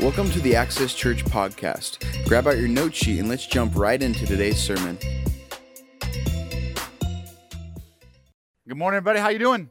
[0.00, 2.26] Welcome to the Access Church podcast.
[2.26, 4.98] Grab out your note sheet and let's jump right into today's sermon.
[8.66, 9.20] Good morning, everybody.
[9.20, 9.70] How you doing?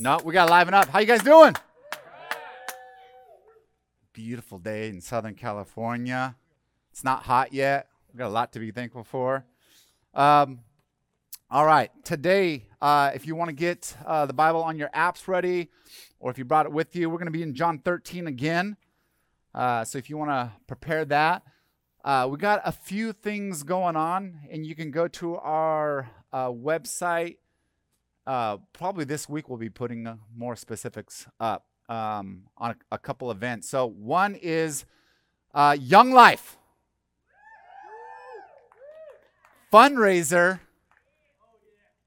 [0.00, 0.88] No, we got to liven up.
[0.88, 1.54] How you guys doing?
[4.12, 6.34] Beautiful day in Southern California.
[6.90, 7.86] It's not hot yet.
[8.12, 9.44] We got a lot to be thankful for.
[10.12, 10.60] Um,
[11.48, 15.28] all right, today, uh, if you want to get uh, the Bible on your apps
[15.28, 15.70] ready,
[16.18, 18.76] or if you brought it with you, we're going to be in John 13 again.
[19.54, 21.44] Uh, so if you want to prepare that,
[22.04, 26.48] uh, we got a few things going on, and you can go to our uh,
[26.48, 27.36] website.
[28.26, 33.30] Uh, probably this week we'll be putting more specifics up um, on a, a, couple
[33.30, 33.68] events.
[33.68, 34.84] So one is
[35.54, 36.58] Young Life
[39.72, 40.58] fundraiser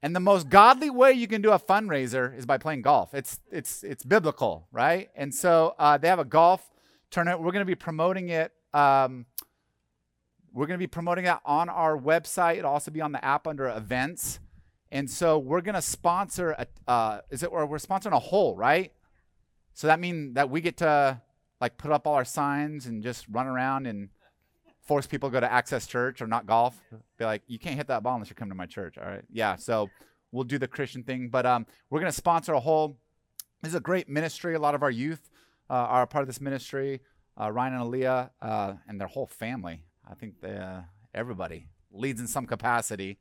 [0.02, 3.12] and the most godly way you can do a fundraiser is by playing golf.
[3.14, 5.10] It's it's it's biblical, right?
[5.14, 6.70] And so uh, they have a golf
[7.10, 7.42] tournament.
[7.42, 8.52] We're going to be promoting it.
[8.72, 9.26] Um,
[10.52, 12.58] we're going to be promoting that on our website.
[12.58, 14.40] It'll also be on the app under events.
[14.90, 18.56] And so we're going to sponsor a uh, is it or we're sponsoring a hole,
[18.56, 18.92] right?
[19.74, 21.20] So that means that we get to
[21.60, 24.08] like put up all our signs and just run around and
[24.82, 26.80] force people to go to Access Church or not golf.
[27.18, 28.98] Be like, you can't hit that ball unless you come to my church.
[28.98, 29.24] All right.
[29.30, 29.56] Yeah.
[29.56, 29.90] So
[30.32, 31.28] we'll do the Christian thing.
[31.28, 32.96] But um, we're going to sponsor a whole,
[33.62, 34.54] this is a great ministry.
[34.54, 35.30] A lot of our youth
[35.68, 37.00] uh, are a part of this ministry.
[37.40, 39.84] Uh, Ryan and Aaliyah uh, and their whole family.
[40.10, 40.80] I think they, uh,
[41.14, 43.18] everybody leads in some capacity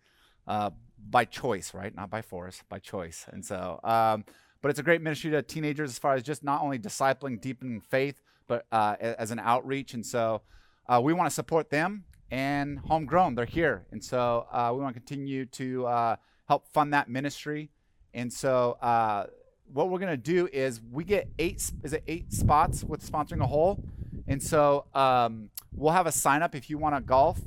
[0.48, 0.72] uh,
[1.10, 1.94] by choice, right?
[1.94, 3.26] Not by force, by choice.
[3.32, 4.26] And so, um,
[4.62, 7.80] but it's a great ministry to teenagers as far as just not only discipling, deepening
[7.80, 9.94] faith, but uh, as an outreach.
[9.94, 10.42] And so,
[10.90, 13.36] uh, we want to support them and homegrown.
[13.36, 16.16] They're here, and so uh, we want to continue to uh,
[16.48, 17.70] help fund that ministry.
[18.14, 19.28] And so uh,
[19.72, 23.48] what we're gonna do is we get eight is it eight spots with sponsoring a
[23.48, 23.84] hole,
[24.28, 27.40] and so um, we'll have a sign up if you want to golf,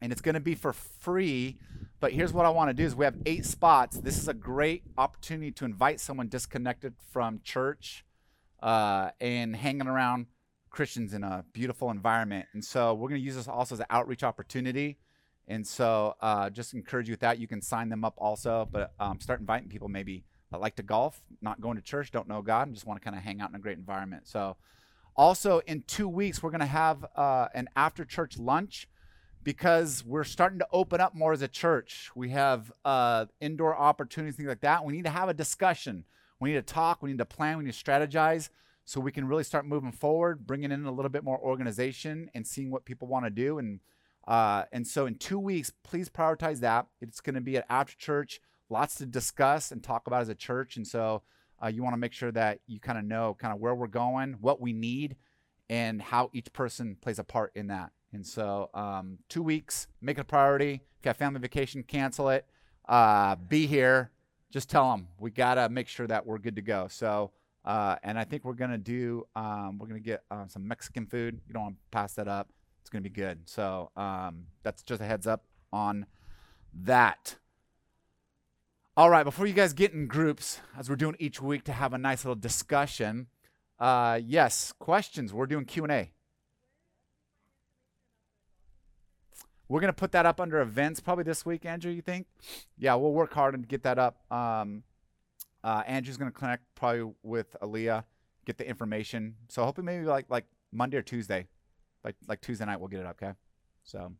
[0.00, 1.58] and it's gonna be for free.
[2.00, 3.98] But here's what I want to do: is we have eight spots.
[3.98, 8.06] This is a great opportunity to invite someone disconnected from church
[8.62, 10.26] uh, and hanging around
[10.74, 12.46] Christians in a beautiful environment.
[12.52, 14.98] And so we're going to use this also as an outreach opportunity.
[15.46, 17.38] And so uh, just encourage you with that.
[17.38, 20.82] You can sign them up also, but um, start inviting people maybe that like to
[20.82, 23.40] golf, not going to church, don't know God, and just want to kind of hang
[23.40, 24.26] out in a great environment.
[24.26, 24.56] So
[25.14, 28.88] also in two weeks, we're going to have uh, an after church lunch
[29.44, 32.10] because we're starting to open up more as a church.
[32.16, 34.84] We have uh, indoor opportunities, things like that.
[34.84, 36.04] We need to have a discussion.
[36.40, 37.02] We need to talk.
[37.02, 37.58] We need to plan.
[37.58, 38.48] We need to strategize
[38.84, 42.46] so we can really start moving forward, bringing in a little bit more organization and
[42.46, 43.58] seeing what people want to do.
[43.58, 43.80] And
[44.26, 46.86] uh, and so in two weeks, please prioritize that.
[47.00, 48.40] It's going to be at after church,
[48.70, 50.76] lots to discuss and talk about as a church.
[50.76, 51.22] And so
[51.62, 53.86] uh, you want to make sure that you kind of know kind of where we're
[53.86, 55.16] going, what we need,
[55.68, 57.92] and how each person plays a part in that.
[58.12, 60.74] And so um, two weeks, make it a priority.
[60.98, 62.46] If you have family vacation, cancel it.
[62.88, 64.10] Uh, be here.
[64.50, 66.86] Just tell them we got to make sure that we're good to go.
[66.88, 67.32] So
[67.64, 71.40] uh, and I think we're gonna do um, we're gonna get uh, some Mexican food.
[71.46, 72.50] You don't want to pass that up.
[72.80, 73.48] It's gonna be good.
[73.48, 76.06] So um, that's just a heads up on
[76.82, 77.36] that.
[78.96, 81.92] All right, before you guys get in groups, as we're doing each week to have
[81.92, 83.26] a nice little discussion,
[83.80, 85.32] uh, yes, questions.
[85.32, 86.10] We're doing Q and A.
[89.68, 91.90] We're gonna put that up under events probably this week, Andrew.
[91.90, 92.26] You think?
[92.76, 94.30] Yeah, we'll work hard and get that up.
[94.30, 94.82] Um,
[95.64, 98.04] uh, Andrew's gonna connect probably with Aaliyah,
[98.44, 99.34] get the information.
[99.48, 101.48] So hoping maybe like like Monday or Tuesday,
[102.04, 103.16] like like Tuesday night we'll get it up.
[103.20, 103.32] Okay,
[103.82, 104.12] so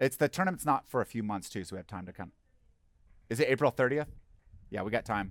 [0.00, 2.32] it's the tournament's not for a few months too, so we have time to come.
[3.28, 4.06] Is it April 30th?
[4.70, 5.30] Yeah, we got time.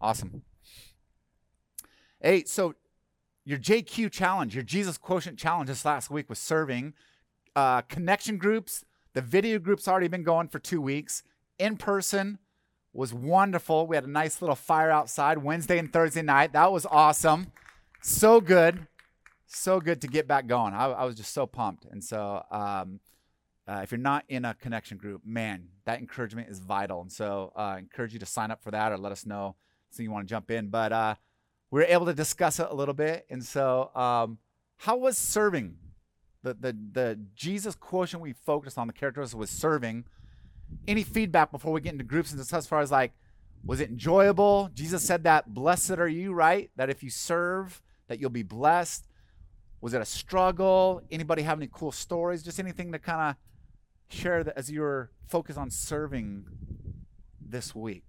[0.00, 0.42] Awesome.
[2.20, 2.74] Hey, so
[3.44, 6.94] your JQ challenge, your Jesus quotient challenge this last week was serving
[7.56, 8.84] uh, connection groups.
[9.14, 11.22] The video group's already been going for two weeks.
[11.58, 12.38] In person,
[12.98, 13.86] was wonderful.
[13.86, 16.52] We had a nice little fire outside Wednesday and Thursday night.
[16.52, 17.52] That was awesome.
[18.02, 18.88] So good.
[19.46, 20.74] So good to get back going.
[20.74, 21.84] I, I was just so pumped.
[21.84, 22.98] And so, um,
[23.68, 27.00] uh, if you're not in a connection group, man, that encouragement is vital.
[27.00, 29.54] And so, uh, I encourage you to sign up for that or let us know
[29.90, 30.66] so you want to jump in.
[30.66, 31.14] But uh,
[31.70, 33.26] we were able to discuss it a little bit.
[33.30, 34.38] And so, um,
[34.78, 35.76] how was serving?
[36.42, 40.04] The, the, the Jesus quotient we focused on, the characteristics was serving
[40.86, 43.12] any feedback before we get into groups and as far as like
[43.64, 48.20] was it enjoyable jesus said that blessed are you right that if you serve that
[48.20, 49.06] you'll be blessed
[49.80, 53.36] was it a struggle anybody have any cool stories just anything to kind of
[54.14, 56.44] share that as you were focused on serving
[57.40, 58.04] this week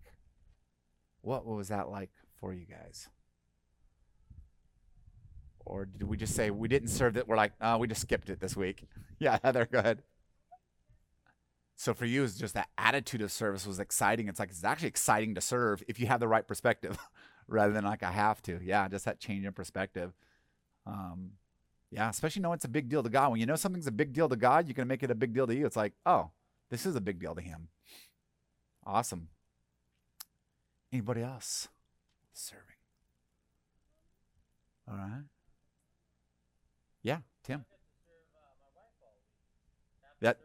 [1.21, 3.09] What, what was that like for you guys?
[5.65, 7.27] Or did we just say we didn't serve it?
[7.27, 8.85] We're like, oh, we just skipped it this week.
[9.19, 10.01] yeah, Heather, go ahead.
[11.79, 14.27] So for you, it's just that attitude of service was exciting.
[14.27, 16.97] It's like it's actually exciting to serve if you have the right perspective,
[17.47, 18.59] rather than like I have to.
[18.61, 20.11] Yeah, just that change in perspective.
[20.85, 21.31] Um,
[21.89, 23.31] yeah, especially knowing it's a big deal to God.
[23.31, 25.33] When you know something's a big deal to God, you can make it a big
[25.33, 25.65] deal to you.
[25.65, 26.31] It's like, oh,
[26.69, 27.69] this is a big deal to Him.
[28.85, 29.29] Awesome.
[30.91, 31.69] Anybody else
[32.33, 32.65] serving?
[34.85, 35.23] All right.
[37.03, 37.63] Yeah, Tim.
[40.19, 40.39] That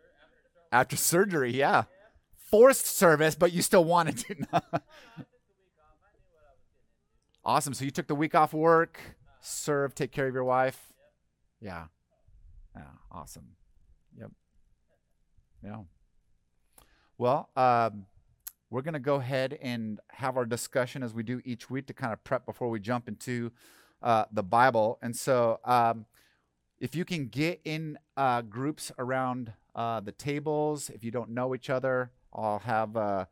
[0.74, 1.84] after surgery, yeah.
[2.50, 4.62] Forced service, but you still wanted to.
[7.44, 7.74] awesome.
[7.74, 8.98] So you took the week off work,
[9.40, 10.92] serve, take care of your wife.
[11.60, 11.84] Yeah.
[12.74, 12.82] Yeah.
[13.10, 13.50] Awesome.
[14.18, 14.32] Yep.
[15.64, 15.82] Yeah.
[17.18, 18.06] Well, um,
[18.68, 21.94] we're going to go ahead and have our discussion as we do each week to
[21.94, 23.52] kind of prep before we jump into
[24.02, 24.98] uh, the Bible.
[25.00, 26.06] And so, um,
[26.80, 31.54] if you can get in uh, groups around uh, the tables, if you don't know
[31.54, 33.24] each other, I'll have uh,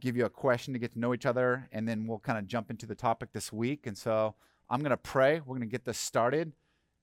[0.00, 2.46] give you a question to get to know each other, and then we'll kind of
[2.46, 3.86] jump into the topic this week.
[3.86, 4.34] And so
[4.68, 5.40] I'm going to pray.
[5.40, 6.52] We're going to get this started,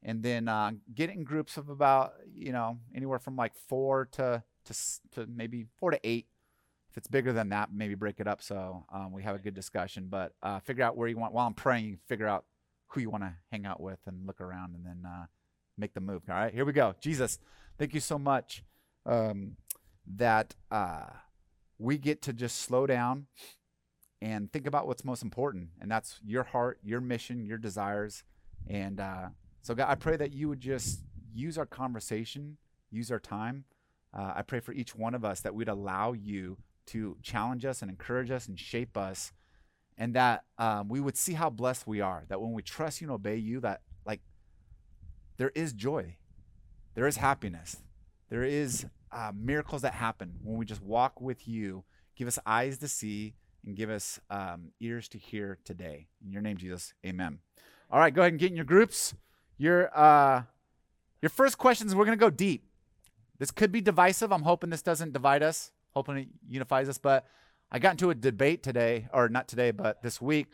[0.04, 4.44] and then uh, get in groups of about you know anywhere from like four to
[4.66, 4.74] to,
[5.12, 6.28] to maybe four to eight.
[6.90, 9.54] If it's bigger than that, maybe break it up so um, we have a good
[9.54, 10.08] discussion.
[10.10, 11.34] But uh, figure out where you want.
[11.34, 12.46] While I'm praying, you figure out
[12.88, 15.26] who you want to hang out with and look around, and then uh,
[15.78, 16.24] make the move.
[16.28, 16.96] All right, here we go.
[17.00, 17.40] Jesus,
[17.78, 18.64] thank you so much
[19.06, 19.58] um,
[20.08, 21.06] that uh,
[21.78, 23.28] we get to just slow down
[24.22, 28.24] and think about what's most important, and that's your heart, your mission, your desires.
[28.68, 29.30] And uh,
[29.62, 31.00] so, God, I pray that you would just
[31.34, 32.58] use our conversation,
[32.92, 33.66] use our time.
[34.14, 36.58] Uh, I pray for each one of us that we'd allow you
[36.88, 39.32] to challenge us and encourage us and shape us,
[39.98, 42.26] and that um, we would see how blessed we are.
[42.28, 44.22] That when we trust you and obey you, that like
[45.38, 46.18] there is joy,
[46.94, 47.78] there is happiness,
[48.32, 51.84] there is uh, miracles that happen when we just walk with you.
[52.16, 53.36] Give us eyes to see
[53.66, 56.08] and give us um, ears to hear today.
[56.26, 57.40] In your name, Jesus, amen.
[57.92, 59.14] All right, go ahead and get in your groups.
[59.58, 60.44] Your, uh,
[61.22, 62.64] your first questions, we're going to go deep.
[63.38, 64.32] This could be divisive.
[64.32, 66.98] I'm hoping this doesn't divide us, hoping it unifies us.
[66.98, 67.28] But
[67.70, 70.48] I got into a debate today, or not today, but this week,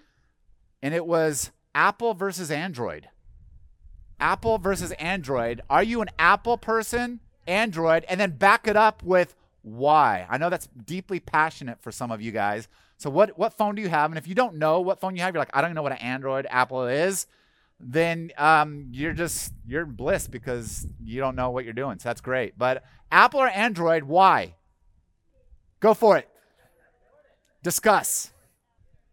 [0.81, 3.09] and it was Apple versus Android.
[4.19, 5.61] Apple versus Android.
[5.69, 10.25] Are you an Apple person, Android, and then back it up with why?
[10.29, 12.67] I know that's deeply passionate for some of you guys.
[12.97, 14.11] So what what phone do you have?
[14.11, 15.91] And if you don't know what phone you have, you're like, I don't know what
[15.91, 17.27] an Android Apple is.
[17.79, 21.99] Then um, you're just you're bliss because you don't know what you're doing.
[21.99, 22.57] So that's great.
[22.57, 24.55] But Apple or Android, why?
[25.79, 26.27] Go for it.
[27.61, 28.31] Discuss.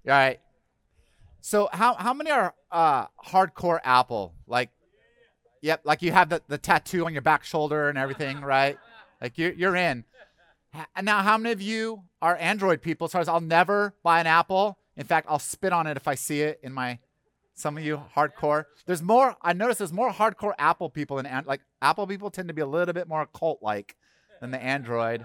[0.06, 0.40] All right.
[1.40, 4.32] So how how many are uh, hardcore Apple?
[4.46, 4.70] Like
[5.64, 8.76] Yep, like you have the, the tattoo on your back shoulder and everything, right?
[9.18, 10.04] Like you're, you're in.
[10.94, 13.06] And now, how many of you are Android people?
[13.06, 14.76] As far as I'll never buy an Apple.
[14.94, 16.98] In fact, I'll spit on it if I see it in my.
[17.54, 18.64] Some of you hardcore.
[18.84, 19.36] There's more.
[19.40, 22.66] I noticed there's more hardcore Apple people than like Apple people tend to be a
[22.66, 23.96] little bit more cult like
[24.40, 25.24] than the Android.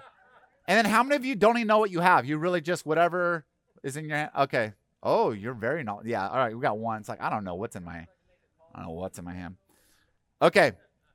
[0.67, 2.25] And then how many of you don't even know what you have?
[2.25, 3.45] You really just whatever
[3.83, 4.31] is in your hand.
[4.37, 4.73] Okay.
[5.03, 6.05] Oh, you're very not.
[6.05, 6.29] Yeah.
[6.29, 6.55] All right.
[6.55, 6.99] We got one.
[6.99, 8.07] It's like I don't know what's in my.
[8.73, 9.55] I don't know what's in my hand.
[10.41, 10.71] Okay,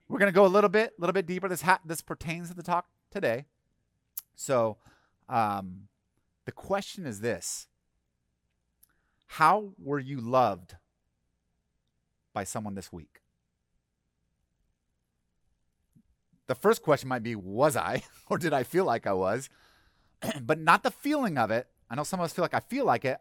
[0.09, 1.49] we're gonna go a little bit, a little bit deeper.
[1.49, 3.47] This ha- this pertains to the talk today.
[4.35, 4.77] So,
[5.29, 5.89] um,
[6.45, 7.69] the question is this:
[9.27, 10.77] How were you loved
[12.35, 13.23] by someone this week?
[16.47, 19.49] The first question might be, was I, or did I feel like I was?
[20.43, 21.69] but not the feeling of it.
[21.89, 23.19] I know some of us feel like I feel like it.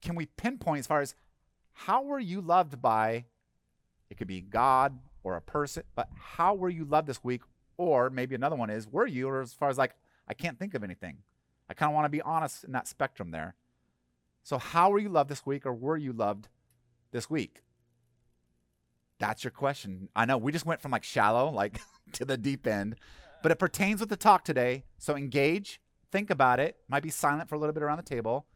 [0.00, 1.16] Can we pinpoint as far as
[1.72, 3.24] how were you loved by?
[4.10, 7.42] It could be God, or a person, but how were you loved this week?
[7.76, 9.94] Or maybe another one is, were you, or as far as like,
[10.28, 11.18] I can't think of anything.
[11.68, 13.54] I kind of want to be honest in that spectrum there.
[14.42, 16.48] So, how were you loved this week, or were you loved
[17.12, 17.62] this week?
[19.18, 20.08] That's your question.
[20.16, 21.80] I know we just went from like shallow, like
[22.12, 22.96] to the deep end,
[23.42, 24.84] but it pertains with the talk today.
[24.98, 28.46] So, engage, think about it, might be silent for a little bit around the table,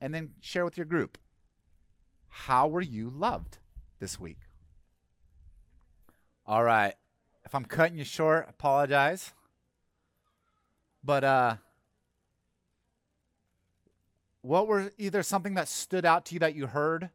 [0.00, 1.18] and then share with your group.
[2.28, 3.58] How were you loved
[4.00, 4.38] this week?
[6.46, 6.94] All right.
[7.44, 9.32] If I'm cutting you short, apologize.
[11.04, 11.56] But uh
[14.42, 17.10] what were either something that stood out to you that you heard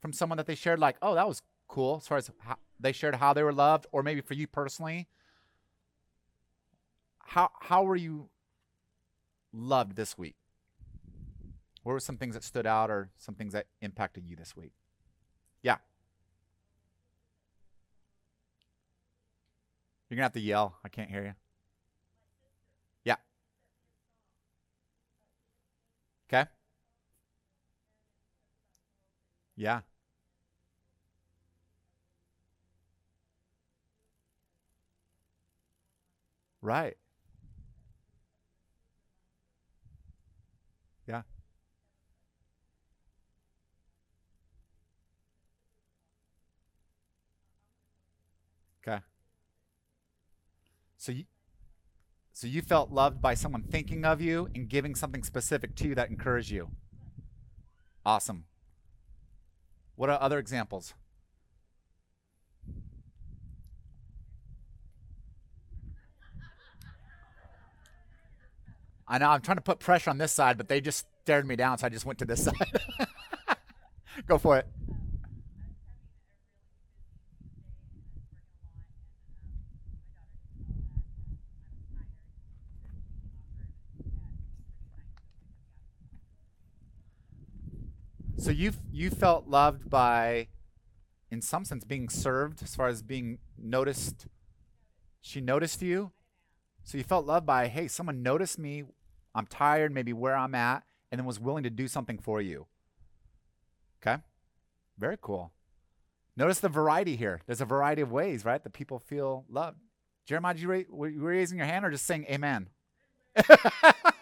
[0.00, 2.30] from someone that they shared like, "Oh, that was cool," as far as
[2.78, 5.08] they shared how they were loved or maybe for you personally?
[7.24, 8.28] How how were you
[9.52, 10.36] loved this week?
[11.82, 14.72] What were some things that stood out or some things that impacted you this week?
[15.62, 15.78] Yeah.
[20.08, 20.78] You're going to have to yell.
[20.84, 21.34] I can't hear you.
[23.04, 23.16] Yeah.
[26.28, 26.46] Okay.
[29.56, 29.80] Yeah.
[36.60, 36.96] Right.
[41.06, 41.22] Yeah.
[48.86, 49.00] Okay.
[51.06, 51.24] So you
[52.32, 55.94] so you felt loved by someone thinking of you and giving something specific to you
[55.94, 56.72] that encouraged you.
[58.04, 58.46] Awesome.
[59.94, 60.94] What are other examples?
[69.06, 71.54] I know I'm trying to put pressure on this side, but they just stared me
[71.54, 72.54] down, so I just went to this side.
[74.26, 74.66] Go for it.
[88.38, 90.48] So you you felt loved by,
[91.30, 94.26] in some sense, being served as far as being noticed.
[95.20, 96.12] She noticed you,
[96.84, 98.84] so you felt loved by, hey, someone noticed me.
[99.34, 102.66] I'm tired, maybe where I'm at, and then was willing to do something for you.
[104.00, 104.22] Okay,
[104.98, 105.52] very cool.
[106.36, 107.40] Notice the variety here.
[107.46, 109.78] There's a variety of ways, right, that people feel loved.
[110.26, 112.68] Jeremiah, you ra- were you raising your hand or just saying amen?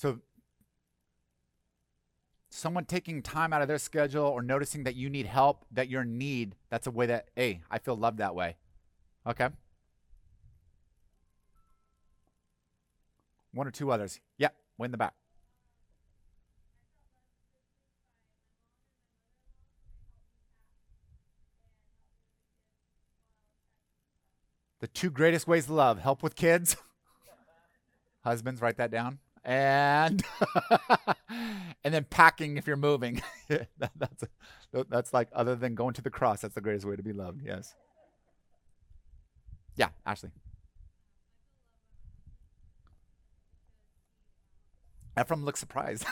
[0.00, 0.18] So,
[2.48, 6.00] someone taking time out of their schedule or noticing that you need help, that you're
[6.00, 8.56] in need, that's a way that, hey, I feel loved that way.
[9.26, 9.50] Okay.
[13.52, 14.20] One or two others.
[14.38, 15.12] Yep, way in the back.
[24.78, 26.78] The two greatest ways to love help with kids.
[28.24, 30.22] Husbands, write that down and
[31.84, 33.22] and then packing if you're moving.
[33.48, 34.24] that, that's
[34.88, 36.40] that's like other than going to the cross.
[36.40, 37.40] That's the greatest way to be loved.
[37.44, 37.74] Yes.
[39.76, 40.30] Yeah, Ashley.
[45.18, 46.04] Ephraim looks surprised.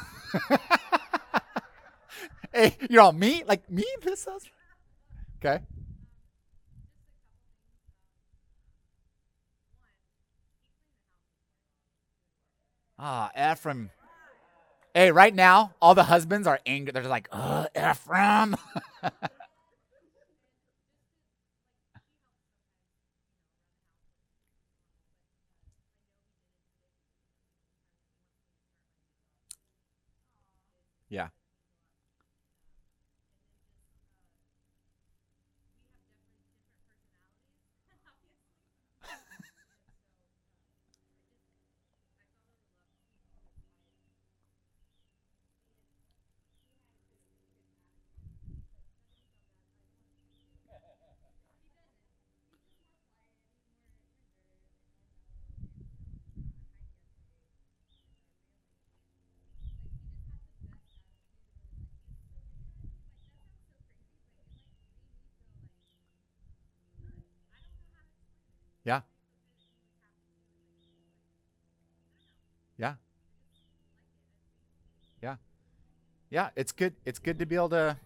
[2.52, 3.44] hey, you're all me?
[3.46, 3.84] Like me?
[4.02, 4.44] This us?
[5.38, 5.62] Okay.
[12.98, 13.90] Ah, Ephraim.
[14.94, 16.92] Hey, right now, all the husbands are angry.
[16.92, 17.28] They're like,
[17.76, 18.56] Ephraim.
[31.08, 31.28] yeah.
[68.88, 69.02] Yeah.
[72.78, 72.94] Yeah.
[75.22, 75.36] Yeah.
[76.30, 77.98] Yeah, it's good it's good to be able to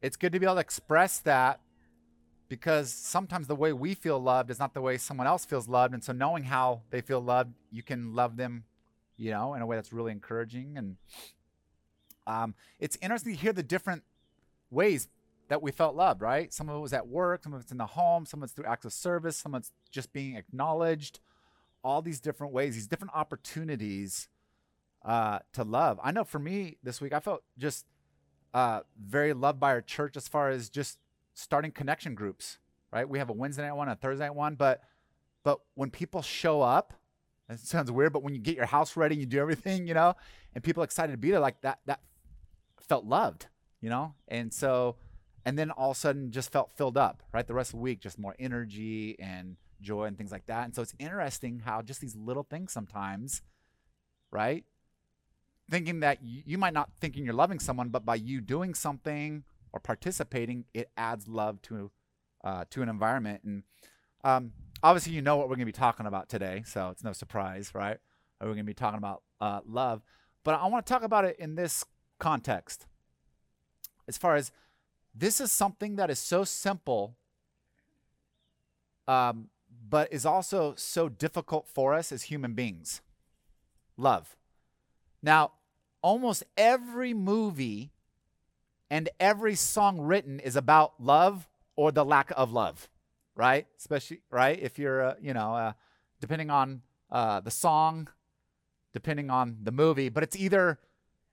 [0.00, 1.60] it's good to be able to express that
[2.48, 5.92] because sometimes the way we feel loved is not the way someone else feels loved
[5.92, 8.64] and so knowing how they feel loved, you can love them,
[9.18, 10.96] you know, in a way that's really encouraging and
[12.26, 14.04] um, it's interesting to hear the different
[14.70, 15.06] ways
[15.50, 16.54] that we felt loved, right?
[16.54, 18.54] Some of it was at work, some of it's in the home, some of it's
[18.54, 21.20] through acts of service, some of it's just being acknowledged.
[21.84, 24.28] All these different ways, these different opportunities
[25.04, 25.98] uh, to love.
[26.02, 27.84] I know for me this week, I felt just
[28.54, 30.98] uh, very loved by our church as far as just
[31.34, 32.58] starting connection groups,
[32.92, 33.08] right?
[33.08, 34.82] We have a Wednesday night one, a Thursday night one, but
[35.42, 36.94] but when people show up
[37.50, 40.14] It sounds weird, but when you get your house ready, you do everything, you know,
[40.54, 42.00] and people excited to be there, like that, that
[42.78, 43.46] felt loved,
[43.80, 44.14] you know?
[44.28, 44.96] And so,
[45.44, 47.46] and then all of a sudden just felt filled up, right?
[47.46, 50.64] The rest of the week, just more energy and joy and things like that.
[50.64, 53.42] And so it's interesting how just these little things sometimes,
[54.30, 54.64] right?
[55.70, 59.44] Thinking that you, you might not thinking you're loving someone, but by you doing something
[59.72, 61.90] or participating, it adds love to
[62.42, 63.42] uh, to an environment.
[63.44, 63.62] And
[64.24, 67.12] um, obviously, you know what we're going to be talking about today, so it's no
[67.12, 67.98] surprise, right?
[68.40, 70.02] We're going to be talking about uh, love,
[70.42, 71.84] but I want to talk about it in this
[72.18, 72.86] context.
[74.08, 74.50] As far as
[75.14, 77.16] this is something that is so simple,
[79.08, 79.48] um,
[79.88, 83.00] but is also so difficult for us as human beings.
[83.96, 84.36] Love.
[85.22, 85.52] Now,
[86.02, 87.90] almost every movie
[88.88, 92.88] and every song written is about love or the lack of love,
[93.34, 93.66] right?
[93.78, 94.58] Especially, right?
[94.60, 95.72] If you're, uh, you know, uh,
[96.20, 98.08] depending on uh, the song,
[98.92, 100.78] depending on the movie, but it's either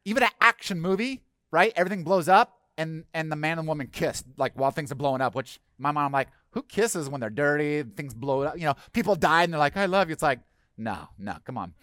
[0.05, 1.73] even an action movie, right?
[1.75, 5.21] Everything blows up and and the man and woman kiss like while things are blowing
[5.21, 8.75] up, which my mom like, who kisses when they're dirty, things blow up, you know,
[8.93, 10.13] people die and they're like, I love you.
[10.13, 10.39] It's like,
[10.77, 11.73] no, no, come on.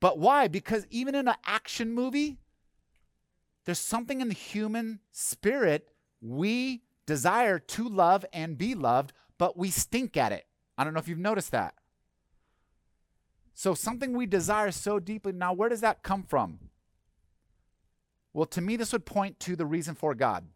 [0.00, 0.48] But why?
[0.48, 2.38] Because even in an action movie,
[3.64, 5.88] there's something in the human spirit
[6.20, 10.46] we desire to love and be loved, but we stink at it.
[10.76, 11.74] I don't know if you've noticed that.
[13.54, 15.32] So, something we desire so deeply.
[15.32, 16.67] Now, where does that come from?
[18.38, 20.46] Well, to me, this would point to the reason for God.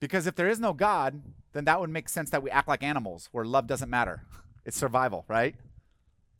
[0.00, 1.22] Because if there is no God,
[1.52, 4.24] then that would make sense that we act like animals where love doesn't matter.
[4.64, 5.54] It's survival, right?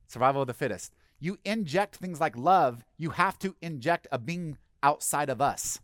[0.08, 4.58] Survival of the fittest you inject things like love, you have to inject a being
[4.82, 5.80] outside of us.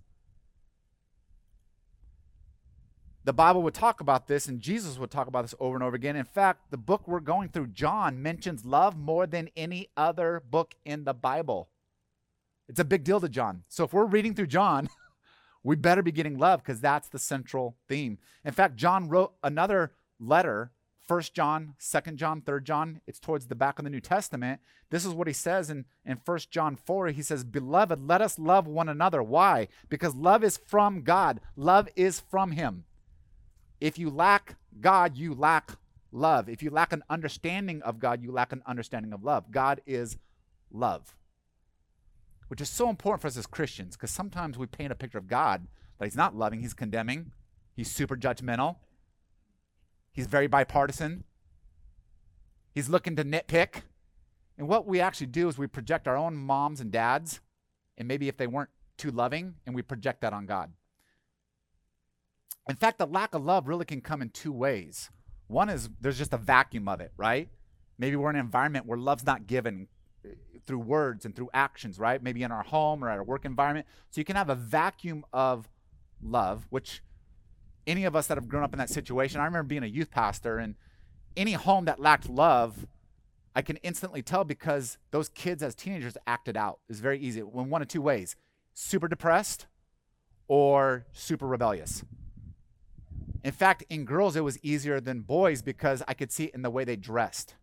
[3.22, 5.94] The Bible would talk about this, and Jesus would talk about this over and over
[5.94, 6.16] again.
[6.16, 10.74] In fact, the book we're going through, John, mentions love more than any other book
[10.84, 11.70] in the Bible.
[12.68, 13.64] It's a big deal to John.
[13.68, 14.88] So if we're reading through John,
[15.62, 18.18] we better be getting love because that's the central theme.
[18.44, 20.72] In fact, John wrote another letter
[21.06, 23.00] First John, Second John, Third John.
[23.06, 24.60] It's towards the back of the New Testament.
[24.90, 27.08] This is what he says in, in 1 John 4.
[27.08, 29.22] He says, Beloved, let us love one another.
[29.22, 29.68] Why?
[29.90, 31.40] Because love is from God.
[31.56, 32.84] Love is from him.
[33.80, 35.72] If you lack God, you lack
[36.10, 36.48] love.
[36.48, 39.50] If you lack an understanding of God, you lack an understanding of love.
[39.50, 40.16] God is
[40.72, 41.14] love.
[42.48, 45.28] Which is so important for us as Christians because sometimes we paint a picture of
[45.28, 45.66] God
[45.98, 47.32] that he's not loving, he's condemning,
[47.74, 48.76] he's super judgmental,
[50.14, 51.24] He's very bipartisan.
[52.72, 53.82] He's looking to nitpick.
[54.56, 57.40] And what we actually do is we project our own moms and dads,
[57.98, 60.72] and maybe if they weren't too loving, and we project that on God.
[62.68, 65.10] In fact, the lack of love really can come in two ways.
[65.48, 67.48] One is there's just a vacuum of it, right?
[67.98, 69.88] Maybe we're in an environment where love's not given
[70.66, 72.22] through words and through actions, right?
[72.22, 73.86] Maybe in our home or at our work environment.
[74.10, 75.68] So you can have a vacuum of
[76.22, 77.02] love, which
[77.86, 80.10] any of us that have grown up in that situation, I remember being a youth
[80.10, 80.74] pastor, and
[81.36, 82.86] any home that lacked love,
[83.54, 86.80] I can instantly tell because those kids as teenagers acted out.
[86.88, 87.40] It's very easy.
[87.40, 88.36] In one of two ways
[88.76, 89.66] super depressed
[90.48, 92.04] or super rebellious.
[93.44, 96.62] In fact, in girls, it was easier than boys because I could see it in
[96.62, 97.54] the way they dressed.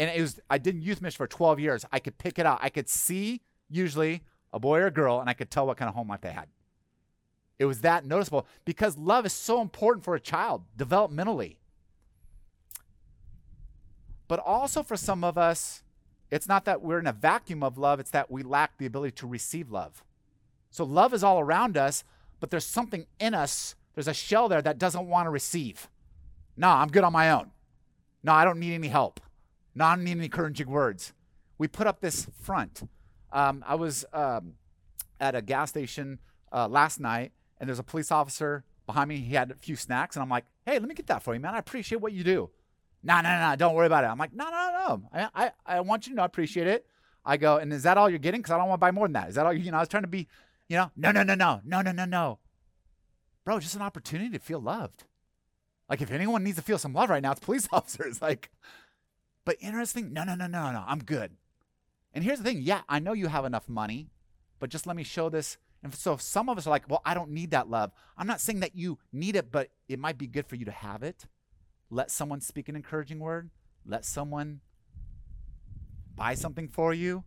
[0.00, 1.84] And it was, I did youth mission for 12 years.
[1.92, 2.58] I could pick it out.
[2.62, 5.90] I could see usually a boy or a girl, and I could tell what kind
[5.90, 6.48] of home life they had.
[7.58, 11.58] It was that noticeable because love is so important for a child developmentally.
[14.26, 15.82] But also for some of us,
[16.30, 19.12] it's not that we're in a vacuum of love, it's that we lack the ability
[19.16, 20.02] to receive love.
[20.70, 22.04] So love is all around us,
[22.40, 25.90] but there's something in us, there's a shell there that doesn't want to receive.
[26.56, 27.50] No, I'm good on my own.
[28.22, 29.20] No, I don't need any help.
[29.74, 31.12] No, I don't need any encouraging words.
[31.58, 32.88] We put up this front.
[33.32, 34.54] Um, I was um,
[35.20, 36.18] at a gas station
[36.52, 39.18] uh, last night, and there's a police officer behind me.
[39.18, 41.40] He had a few snacks, and I'm like, hey, let me get that for you,
[41.40, 41.54] man.
[41.54, 42.50] I appreciate what you do.
[43.02, 44.08] No, no, no, don't worry about it.
[44.08, 45.02] I'm like, no, no, no.
[45.12, 46.86] I, I, I want you to know I appreciate it.
[47.24, 48.40] I go, and is that all you're getting?
[48.40, 49.28] Because I don't want to buy more than that.
[49.28, 50.26] Is that all you, you know, I was trying to be,
[50.68, 52.38] you know, no, no, no, no, no, no, no, no.
[53.44, 55.04] Bro, just an opportunity to feel loved.
[55.88, 58.22] Like if anyone needs to feel some love right now, it's police officers.
[58.22, 58.50] Like,
[59.44, 61.32] but interesting, no, no, no, no, no, I'm good.
[62.12, 64.10] And here's the thing, yeah, I know you have enough money,
[64.58, 67.14] but just let me show this and so some of us are like, well, I
[67.14, 67.92] don't need that love.
[68.16, 70.70] I'm not saying that you need it, but it might be good for you to
[70.70, 71.24] have it.
[71.88, 73.50] Let someone speak an encouraging word.
[73.86, 74.60] Let someone
[76.14, 77.24] buy something for you.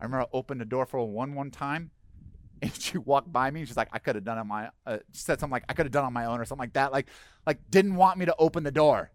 [0.00, 1.90] I remember I opened the door for a one one time,
[2.62, 3.60] and she walked by me.
[3.60, 5.64] and She's like, "I could have done it on my." Uh, she said something like,
[5.68, 6.92] "I could have done on my own" or something like that.
[6.92, 7.08] Like,
[7.46, 9.10] like didn't want me to open the door.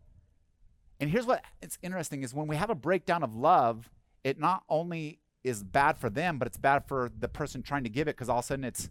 [1.00, 3.90] And here's what it's interesting is when we have a breakdown of love,
[4.24, 7.90] it not only is bad for them, but it's bad for the person trying to
[7.90, 8.90] give it because all of a sudden it's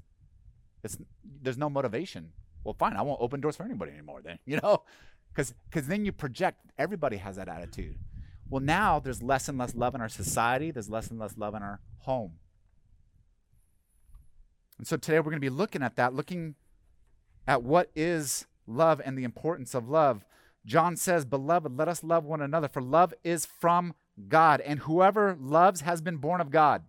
[0.82, 0.96] it's
[1.42, 2.32] there's no motivation.
[2.64, 4.84] Well, fine, I won't open doors for anybody anymore then, you know?
[5.32, 7.98] Because because then you project everybody has that attitude.
[8.50, 11.54] Well, now there's less and less love in our society, there's less and less love
[11.54, 12.32] in our home.
[14.78, 16.54] And so today we're going to be looking at that, looking
[17.46, 20.24] at what is love and the importance of love.
[20.68, 23.94] John says, Beloved, let us love one another, for love is from
[24.28, 26.82] God, and whoever loves has been born of God.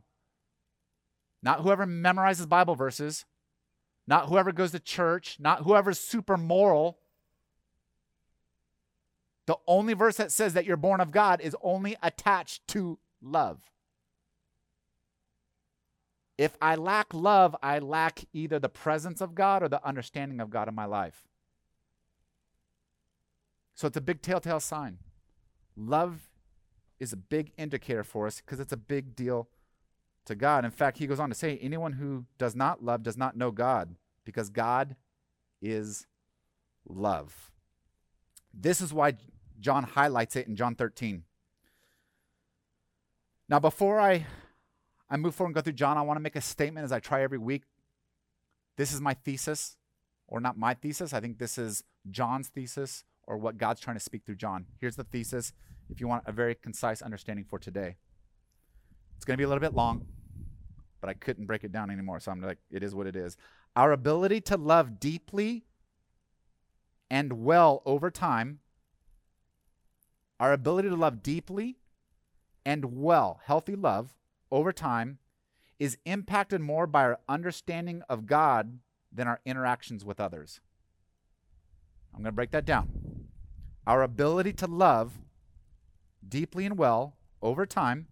[1.42, 3.26] Not whoever memorizes Bible verses,
[4.06, 7.00] not whoever goes to church, not whoever's super moral.
[9.46, 13.62] The only verse that says that you're born of God is only attached to love.
[16.38, 20.50] If I lack love, I lack either the presence of God or the understanding of
[20.50, 21.29] God in my life.
[23.80, 24.98] So it's a big telltale sign.
[25.78, 26.28] Love
[27.00, 29.48] is a big indicator for us because it's a big deal
[30.26, 30.66] to God.
[30.66, 33.52] In fact, he goes on to say, anyone who does not love does not know
[33.52, 34.98] God because God
[35.62, 36.08] is
[36.90, 37.52] love.
[38.54, 39.14] This is why
[39.62, 41.24] John highlights it in John 13.
[43.48, 44.26] Now, before I
[45.10, 47.00] I move forward and go through John, I want to make a statement as I
[47.00, 47.64] try every week.
[48.76, 49.78] This is my thesis,
[50.28, 51.14] or not my thesis.
[51.14, 54.66] I think this is John's thesis, or what God's trying to speak through John.
[54.82, 55.54] Here's the thesis
[55.90, 57.96] if you want a very concise understanding for today.
[59.16, 60.08] It's going to be a little bit long,
[61.00, 62.20] but I couldn't break it down anymore.
[62.20, 63.38] So I'm like, it is what it is.
[63.76, 65.66] Our ability to love deeply
[67.10, 68.60] and well over time,
[70.40, 71.78] our ability to love deeply
[72.66, 74.16] and well, healthy love,
[74.52, 75.20] over time
[75.78, 78.80] is impacted more by our understanding of God
[79.12, 80.62] than our interactions with others.
[82.14, 83.09] I'm going to break that down.
[83.90, 85.14] Our ability to love
[86.28, 88.06] deeply and well over time,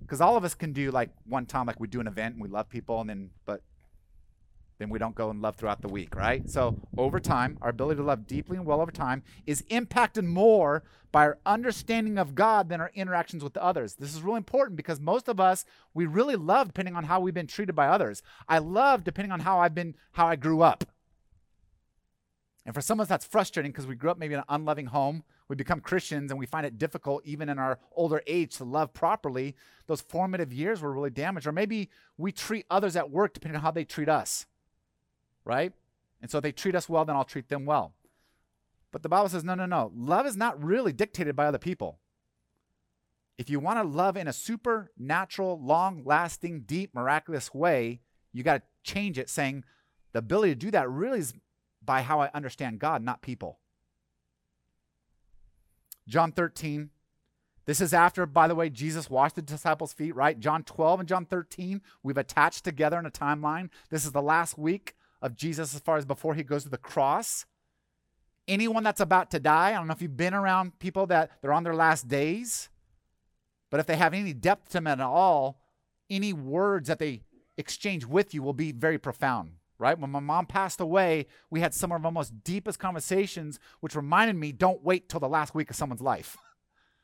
[0.00, 2.42] because all of us can do like one time, like we do an event and
[2.42, 3.62] we love people, and then, but
[4.78, 6.50] then we don't go and love throughout the week, right?
[6.50, 10.82] So over time, our ability to love deeply and well over time is impacted more
[11.12, 13.94] by our understanding of God than our interactions with others.
[13.94, 17.32] This is really important because most of us, we really love depending on how we've
[17.32, 18.22] been treated by others.
[18.50, 20.84] I love depending on how I've been, how I grew up.
[22.68, 24.86] And for some of us, that's frustrating because we grew up maybe in an unloving
[24.86, 25.24] home.
[25.48, 28.92] We become Christians and we find it difficult, even in our older age, to love
[28.92, 29.56] properly.
[29.86, 31.46] Those formative years were really damaged.
[31.46, 34.46] Or maybe we treat others at work depending on how they treat us
[35.48, 35.72] right?
[36.20, 37.94] And so if they treat us well, then I'll treat them well.
[38.92, 39.90] But the Bible says, no, no, no.
[39.96, 41.98] Love is not really dictated by other people.
[43.38, 48.00] If you want to love in a supernatural, long lasting, deep, miraculous way,
[48.32, 49.64] you got to change it, saying
[50.12, 51.32] the ability to do that really is
[51.88, 53.58] by how I understand God, not people.
[56.06, 56.90] John 13.
[57.64, 60.38] This is after, by the way, Jesus washed the disciples' feet, right?
[60.38, 63.70] John 12 and John 13, we've attached together in a timeline.
[63.88, 66.76] This is the last week of Jesus as far as before he goes to the
[66.76, 67.46] cross.
[68.46, 71.54] Anyone that's about to die, I don't know if you've been around people that they're
[71.54, 72.68] on their last days,
[73.70, 75.58] but if they have any depth to them at all,
[76.10, 77.22] any words that they
[77.56, 79.98] exchange with you will be very profound, right?
[79.98, 84.36] When my mom passed away, we had some of our most deepest conversations, which reminded
[84.36, 86.36] me don't wait till the last week of someone's life.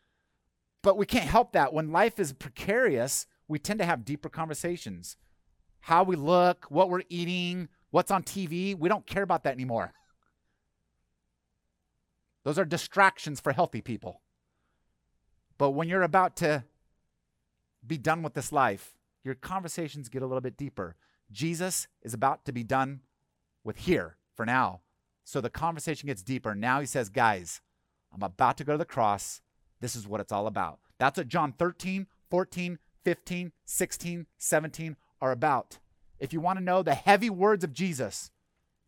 [0.83, 1.73] but we can't help that.
[1.73, 5.17] When life is precarious, we tend to have deeper conversations.
[5.81, 9.93] How we look, what we're eating, what's on TV, we don't care about that anymore.
[12.45, 14.21] Those are distractions for healthy people.
[15.57, 16.65] But when you're about to
[17.87, 20.97] be done with this life, your conversations get a little bit deeper.
[21.31, 23.01] Jesus is about to be done
[23.63, 24.81] with here for now.
[25.25, 26.55] So the conversation gets deeper.
[26.55, 27.61] Now he says, guys,
[28.13, 29.41] I'm about to go to the cross.
[29.81, 30.79] This is what it's all about.
[30.99, 35.79] That's what John 13, 14, 15, 16, 17 are about
[36.19, 38.31] if you want to know the heavy words of Jesus,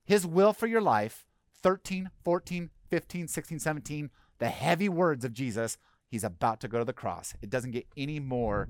[0.05, 1.27] his will for your life,
[1.63, 5.77] 13, 14, 15, 16, 17, the heavy words of Jesus,
[6.09, 7.35] he's about to go to the cross.
[7.43, 8.69] It doesn't get any more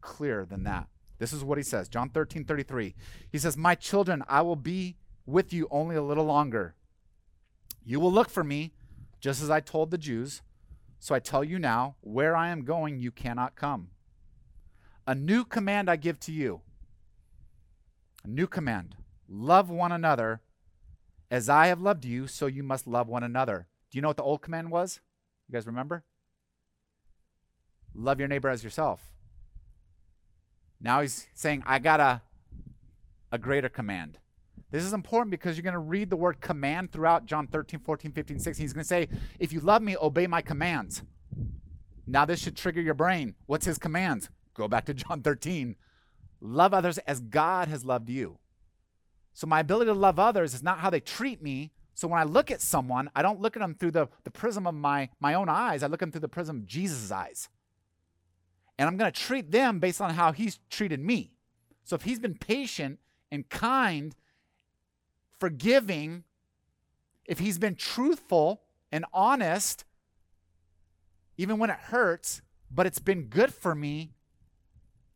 [0.00, 0.88] clear than that.
[1.18, 2.94] This is what he says John 13, 33.
[3.30, 6.74] He says, My children, I will be with you only a little longer.
[7.84, 8.72] You will look for me,
[9.20, 10.42] just as I told the Jews.
[11.00, 13.90] So I tell you now, where I am going, you cannot come.
[15.06, 16.62] A new command I give to you
[18.24, 18.96] a new command
[19.28, 20.40] love one another
[21.30, 23.68] as I have loved you, so you must love one another.
[23.90, 25.00] Do you know what the old command was?
[25.46, 26.04] You guys remember?
[27.94, 29.12] Love your neighbor as yourself.
[30.80, 32.22] Now he's saying, I got a,
[33.32, 34.18] a greater command.
[34.70, 38.12] This is important because you're going to read the word command throughout John 13, 14,
[38.12, 38.62] 15, 16.
[38.62, 41.02] He's going to say, If you love me, obey my commands.
[42.06, 43.34] Now, this should trigger your brain.
[43.46, 44.30] What's his commands?
[44.54, 45.76] Go back to John 13.
[46.40, 48.38] Love others as God has loved you.
[49.32, 51.72] So, my ability to love others is not how they treat me.
[51.94, 54.66] So, when I look at someone, I don't look at them through the, the prism
[54.66, 55.82] of my, my own eyes.
[55.82, 57.48] I look at them through the prism of Jesus' eyes.
[58.78, 61.32] And I'm going to treat them based on how he's treated me.
[61.84, 64.14] So, if he's been patient and kind
[65.38, 66.24] forgiving,
[67.24, 68.62] if he's been truthful
[68.92, 69.84] and honest,
[71.36, 74.12] even when it hurts, but it's been good for me,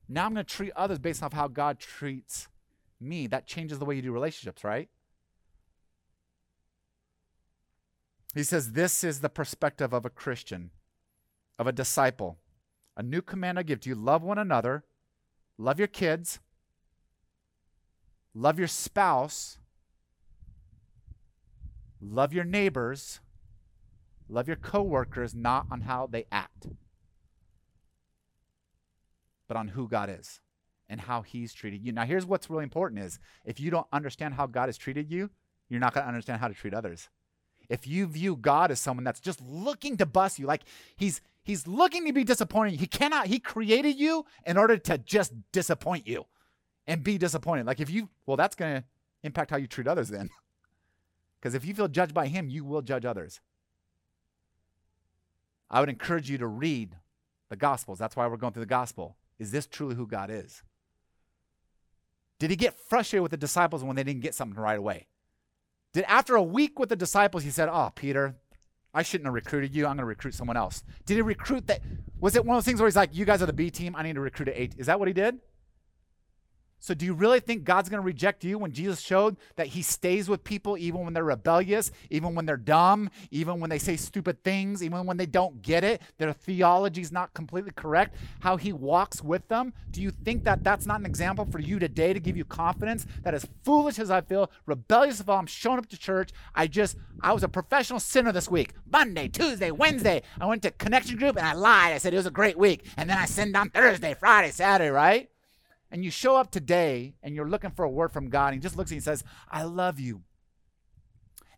[0.08, 2.48] now I'm going to treat others based off how God treats
[3.00, 3.26] me.
[3.26, 4.88] That changes the way you do relationships, right?
[8.34, 10.70] He says, This is the perspective of a Christian,
[11.58, 12.38] of a disciple.
[12.96, 13.80] A new command I give.
[13.80, 14.84] To you love one another,
[15.58, 16.40] love your kids,
[18.34, 19.58] love your spouse,
[22.04, 23.20] Love your neighbors,
[24.28, 26.66] love your coworkers not on how they act,
[29.46, 30.40] but on who God is
[30.88, 31.92] and how he's treated you.
[31.92, 35.30] Now here's what's really important is if you don't understand how God has treated you,
[35.68, 37.08] you're not going to understand how to treat others.
[37.68, 40.62] If you view God as someone that's just looking to bust you, like
[40.96, 45.32] he's he's looking to be disappointing, he cannot he created you in order to just
[45.52, 46.26] disappoint you
[46.86, 47.66] and be disappointed.
[47.66, 48.84] Like if you well that's going to
[49.22, 50.30] impact how you treat others then.
[51.40, 53.40] Because if you feel judged by him, you will judge others.
[55.68, 56.98] I would encourage you to read
[57.48, 57.98] the Gospels.
[57.98, 59.16] That's why we're going through the Gospel.
[59.40, 60.62] Is this truly who God is?
[62.38, 65.08] Did he get frustrated with the disciples when they didn't get something right away?
[65.92, 68.36] Did after a week with the disciples, he said, Oh, Peter,
[68.94, 69.84] I shouldn't have recruited you.
[69.86, 70.84] I'm going to recruit someone else.
[71.06, 71.80] Did he recruit that?
[72.20, 73.96] Was it one of those things where he's like, You guys are the B team.
[73.96, 74.70] I need to recruit a A?
[74.76, 75.38] Is that what he did?
[76.82, 79.82] So, do you really think God's going to reject you when Jesus showed that He
[79.82, 83.96] stays with people even when they're rebellious, even when they're dumb, even when they say
[83.96, 88.56] stupid things, even when they don't get it, their theology is not completely correct, how
[88.56, 89.72] He walks with them?
[89.92, 93.06] Do you think that that's not an example for you today to give you confidence
[93.22, 96.96] that as foolish as I feel, rebellious as I'm showing up to church, I just,
[97.20, 98.74] I was a professional sinner this week.
[98.90, 101.92] Monday, Tuesday, Wednesday, I went to Connection Group and I lied.
[101.92, 102.86] I said it was a great week.
[102.96, 105.28] And then I sinned on Thursday, Friday, Saturday, right?
[105.92, 108.60] And you show up today and you're looking for a word from God, and He
[108.60, 110.22] just looks at you and says, I love you.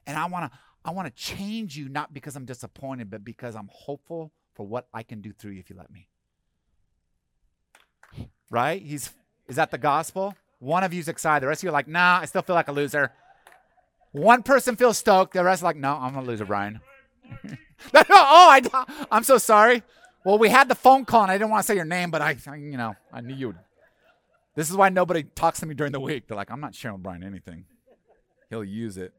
[0.06, 3.56] And I want to I want to change you not because I'm disappointed, but because
[3.56, 6.08] I'm hopeful for what I can do through you if you let me.
[8.50, 8.82] Right?
[8.82, 9.10] He's
[9.48, 10.34] is that the gospel?
[10.58, 11.42] One of you's excited.
[11.42, 13.12] The rest of you are like, nah, I still feel like a loser.
[14.12, 15.34] One person feels stoked.
[15.34, 16.80] The rest like, no, I'm a loser, Brian.
[17.94, 19.82] oh, I, I'm so sorry.
[20.24, 22.22] Well, we had the phone call, and I didn't want to say your name, but
[22.22, 23.58] I, you know, I knew you would
[24.54, 26.28] this is why nobody talks to me during the week.
[26.28, 27.64] They're like, I'm not sharing Brian anything.
[28.50, 29.12] He'll use it.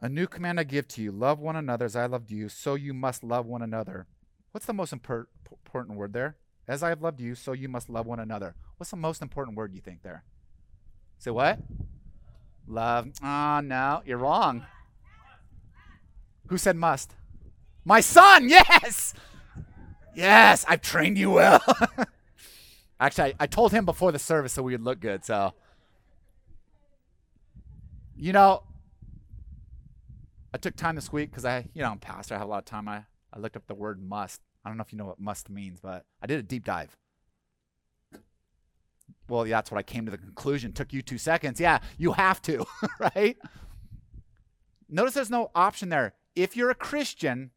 [0.00, 2.74] A new command I give to you love one another as I loved you, so
[2.74, 4.08] you must love one another.
[4.50, 6.36] What's the most impor- important word there?
[6.66, 8.56] As I have loved you, so you must love one another.
[8.76, 10.24] What's the most important word you think there?
[11.18, 11.60] Say what?
[12.66, 13.10] Love.
[13.22, 14.66] Ah, oh, no, you're wrong.
[16.48, 17.14] Who said must?
[17.84, 19.14] My son, yes.
[20.14, 21.62] Yes, I've trained you well.
[23.00, 25.24] Actually, I, I, told him before the service so we would look good.
[25.24, 25.54] So,
[28.16, 28.62] you know,
[30.54, 32.34] I took time this week because I, you know, I'm pastor.
[32.34, 32.88] I have a lot of time.
[32.88, 34.40] I, I looked up the word must.
[34.64, 36.96] I don't know if you know what must means, but I did a deep dive.
[39.28, 40.72] Well, yeah, that's what I came to the conclusion.
[40.72, 41.58] Took you two seconds.
[41.58, 42.66] Yeah, you have to,
[43.16, 43.36] right?
[44.88, 46.14] Notice there's no option there.
[46.36, 47.50] If you're a Christian,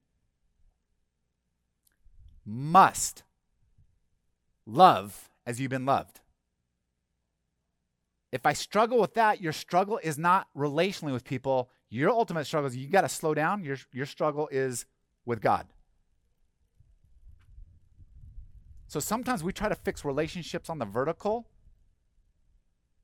[2.46, 3.24] must
[4.66, 6.22] love as you've been loved.
[8.32, 11.70] If I struggle with that, your struggle is not relationally with people.
[11.90, 13.64] Your ultimate struggle is you got to slow down.
[13.64, 14.86] Your, your struggle is
[15.26, 15.68] with God.
[18.88, 21.48] So sometimes we try to fix relationships on the vertical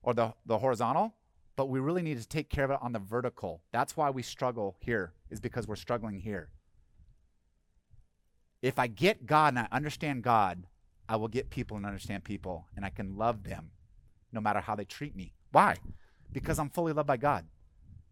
[0.03, 1.15] or the, the horizontal,
[1.55, 3.61] but we really need to take care of it on the vertical.
[3.71, 6.49] That's why we struggle here, is because we're struggling here.
[8.61, 10.67] If I get God and I understand God,
[11.09, 13.71] I will get people and understand people, and I can love them
[14.31, 15.33] no matter how they treat me.
[15.51, 15.77] Why?
[16.31, 17.45] Because I'm fully loved by God.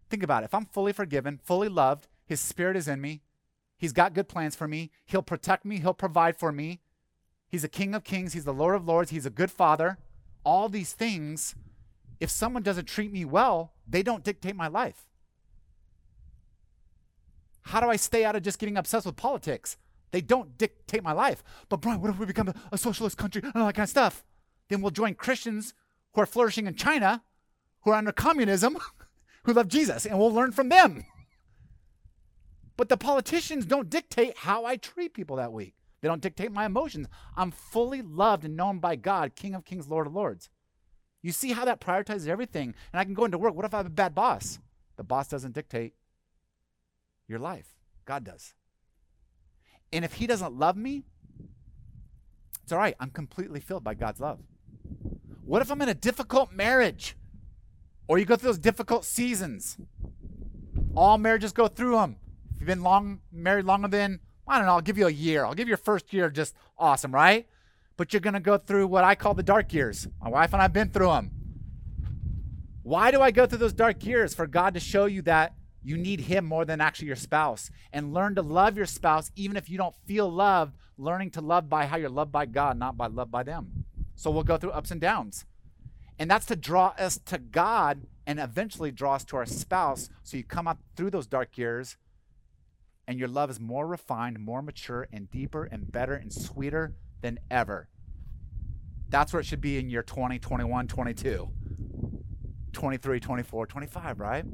[0.10, 0.48] Think about it.
[0.48, 3.22] If I'm fully forgiven, fully loved, His Spirit is in me,
[3.78, 6.82] He's got good plans for me, He'll protect me, He'll provide for me.
[7.48, 9.98] He's a King of Kings, He's the Lord of Lords, He's a good Father.
[10.44, 11.56] All these things,
[12.20, 15.06] if someone doesn't treat me well, they don't dictate my life.
[17.62, 19.78] How do I stay out of just getting obsessed with politics?
[20.12, 21.44] They don't dictate my life.
[21.70, 24.24] But Brian, what if we become a, socialist country and all that kind of stuff?
[24.70, 25.74] Then we'll join Christians
[26.14, 27.24] who are flourishing in China,
[27.82, 28.78] who are under communism,
[29.44, 31.06] who love Jesus, and we'll learn from them.
[32.78, 35.76] But the politicians don't dictate how I treat people that week.
[36.02, 37.08] They don't dictate my emotions.
[37.36, 40.50] I'm fully loved and known by God, King of Kings, Lord of Lords.
[41.22, 42.74] You see how that prioritizes everything.
[42.94, 43.54] And I can go into work.
[43.54, 44.60] What if I have a bad boss?
[44.96, 45.94] The boss doesn't dictate
[47.28, 48.54] your life, God does.
[49.92, 51.04] And if he doesn't love me,
[52.64, 52.96] it's all right.
[53.00, 54.40] I'm completely filled by God's love.
[55.44, 57.16] What if I'm in a difficult marriage?
[58.08, 59.78] Or you go through those difficult seasons?
[60.96, 62.18] All marriages go through them.
[62.54, 65.46] If you've been long married longer than, I don't know, I'll give you a year.
[65.46, 67.48] I'll give you your first year just awesome, right?
[67.98, 70.08] But you're going to go through what I call the dark years.
[70.22, 71.32] My wife and I've been through them.
[72.84, 74.34] Why do I go through those dark years?
[74.34, 77.70] For God to show you that you need Him more than actually your spouse.
[77.94, 81.70] And learn to love your spouse even if you don't feel loved, learning to love
[81.70, 83.86] by how you're loved by God, not by love by them.
[84.16, 85.46] So we'll go through ups and downs.
[86.18, 90.10] And that's to draw us to God and eventually draw us to our spouse.
[90.24, 91.98] So you come up through those dark years
[93.08, 97.40] and your love is more refined, more mature, and deeper and better and sweeter than
[97.50, 97.88] ever.
[99.10, 101.50] That's where it should be in year 20, 21, 22,
[102.72, 104.46] 23, 24, 25, right?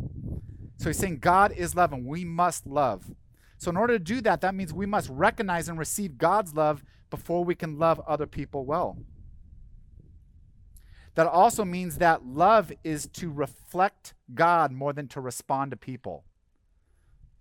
[0.78, 3.12] So he's saying God is love and we must love.
[3.58, 6.84] So, in order to do that, that means we must recognize and receive God's love
[7.10, 8.98] before we can love other people well.
[11.16, 16.26] That also means that love is to reflect God more than to respond to people.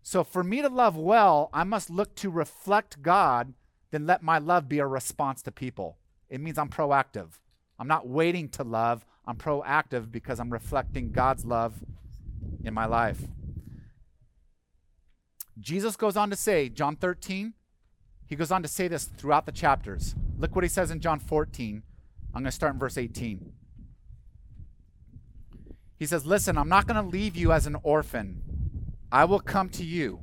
[0.03, 3.55] So, for me to love well, I must look to reflect God,
[3.91, 5.99] then let my love be a response to people.
[6.31, 7.41] It means I'm proactive.
[7.79, 11.83] I'm not waiting to love, I'm proactive because I'm reflecting God's love
[12.65, 13.21] in my life.
[15.59, 17.55] Jesus goes on to say, John 13,
[18.27, 20.15] he goes on to say this throughout the chapters.
[20.39, 21.83] Look what he says in John 14.
[22.35, 23.53] I'm going to start in verse 18.
[25.97, 28.43] He says, Listen, I'm not going to leave you as an orphan.
[29.13, 30.21] I will come to you.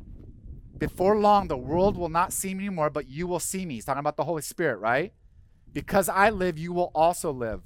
[0.77, 3.75] Before long, the world will not see me anymore, but you will see me.
[3.75, 5.13] He's talking about the Holy Spirit, right?
[5.71, 7.61] Because I live, you will also live.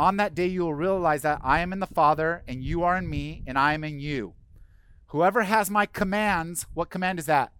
[0.00, 2.96] On that day, you will realize that I am in the Father, and you are
[2.96, 4.32] in me, and I am in you.
[5.08, 7.52] Whoever has my commands, what command is that?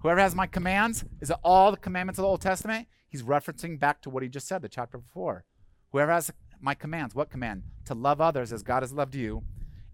[0.00, 2.88] Whoever has my commands, is it all the commandments of the Old Testament?
[3.08, 5.44] He's referencing back to what he just said, the chapter before.
[5.92, 7.62] Whoever has my commands, what command?
[7.84, 9.44] To love others as God has loved you,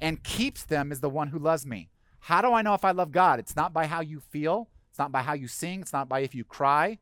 [0.00, 1.90] and keeps them is the one who loves me.
[2.20, 3.38] How do I know if I love God?
[3.38, 6.20] It's not by how you feel, it's not by how you sing, it's not by
[6.20, 7.00] if you cry.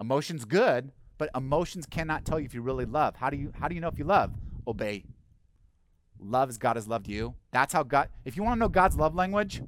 [0.00, 3.16] Emotion's good, but emotions cannot tell you if you really love.
[3.16, 4.32] How do you how do you know if you love?
[4.66, 5.04] Obey.
[6.20, 7.34] Love as God has loved you.
[7.50, 9.60] That's how God if you want to know God's love language,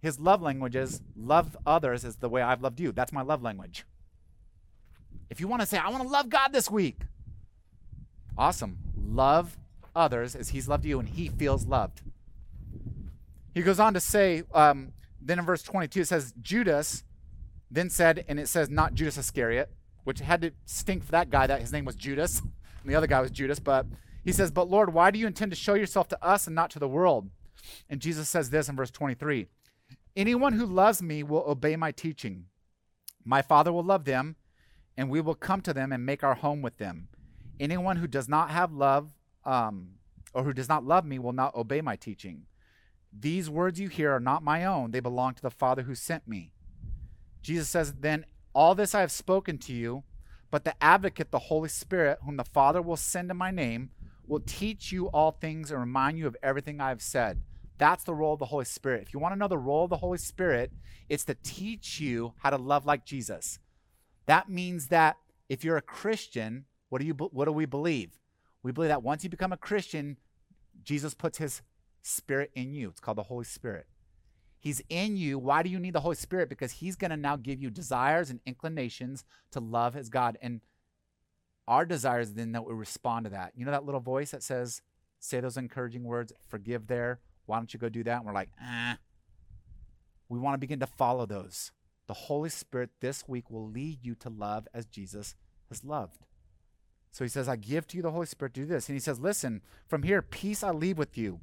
[0.00, 2.92] his love language is love others as the way I've loved you.
[2.92, 3.84] That's my love language.
[5.28, 7.00] If you want to say, I want to love God this week,
[8.36, 8.78] awesome.
[8.96, 9.58] Love
[9.94, 12.02] others as he's loved you and he feels loved.
[13.52, 17.02] He goes on to say, um, then in verse 22, it says, Judas
[17.70, 19.70] then said, and it says not Judas Iscariot,
[20.04, 22.40] which had to stink for that guy that his name was Judas,
[22.82, 23.58] and the other guy was Judas.
[23.58, 23.86] But
[24.24, 26.70] he says, But Lord, why do you intend to show yourself to us and not
[26.70, 27.30] to the world?
[27.88, 29.48] And Jesus says this in verse 23
[30.16, 32.46] Anyone who loves me will obey my teaching.
[33.24, 34.36] My Father will love them,
[34.96, 37.08] and we will come to them and make our home with them.
[37.60, 39.12] Anyone who does not have love,
[39.44, 39.90] um,
[40.32, 42.46] or who does not love me, will not obey my teaching.
[43.12, 46.26] These words you hear are not my own, they belong to the Father who sent
[46.26, 46.52] me.
[47.48, 50.04] Jesus says, Then all this I have spoken to you,
[50.50, 53.88] but the advocate, the Holy Spirit, whom the Father will send in my name,
[54.26, 57.40] will teach you all things and remind you of everything I have said.
[57.78, 59.00] That's the role of the Holy Spirit.
[59.06, 60.72] If you want to know the role of the Holy Spirit,
[61.08, 63.58] it's to teach you how to love like Jesus.
[64.26, 65.16] That means that
[65.48, 68.10] if you're a Christian, what do you what do we believe?
[68.62, 70.18] We believe that once you become a Christian,
[70.82, 71.62] Jesus puts his
[72.02, 72.90] spirit in you.
[72.90, 73.86] It's called the Holy Spirit.
[74.60, 75.38] He's in you.
[75.38, 76.48] Why do you need the Holy Spirit?
[76.48, 80.36] Because He's going to now give you desires and inclinations to love as God.
[80.42, 80.60] And
[81.66, 83.52] our desires then that we respond to that.
[83.54, 84.82] You know that little voice that says,
[85.20, 87.20] say those encouraging words, forgive there.
[87.46, 88.16] Why don't you go do that?
[88.16, 88.94] And we're like, eh.
[90.28, 91.72] We want to begin to follow those.
[92.06, 95.34] The Holy Spirit this week will lead you to love as Jesus
[95.68, 96.26] has loved.
[97.10, 98.88] So he says, I give to you the Holy Spirit to do this.
[98.88, 101.40] And he says, Listen, from here, peace I leave with you.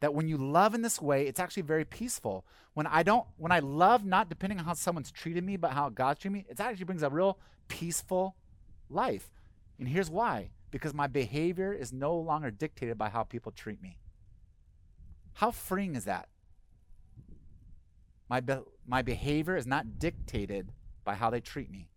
[0.00, 2.44] That when you love in this way, it's actually very peaceful.
[2.74, 5.88] When I don't, when I love not depending on how someone's treated me, but how
[5.88, 8.36] God's treated me, it actually brings a real peaceful
[8.88, 9.30] life.
[9.78, 13.98] And here's why because my behavior is no longer dictated by how people treat me.
[15.34, 16.28] How freeing is that?
[18.28, 20.72] My, be- my behavior is not dictated
[21.04, 21.88] by how they treat me.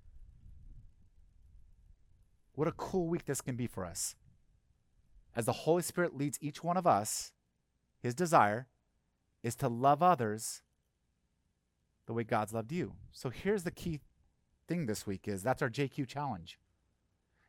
[2.56, 4.16] What a cool week this can be for us.
[5.36, 7.32] As the Holy Spirit leads each one of us,
[8.02, 8.68] his desire
[9.44, 10.62] is to love others
[12.08, 12.94] the way God's loved you.
[13.12, 14.00] So here's the key
[14.68, 16.60] thing this week is that's our JQ challenge.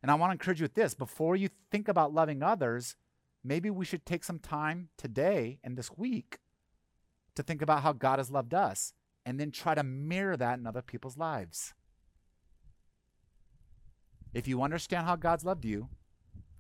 [0.02, 2.96] And I want to encourage you with this, before you think about loving others,
[3.44, 6.38] maybe we should take some time today and this week
[7.36, 8.92] to think about how God has loved us
[9.24, 11.74] and then try to mirror that in other people's lives.
[14.34, 15.88] If you understand how God's loved you,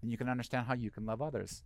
[0.00, 1.62] then you can understand how you can love others.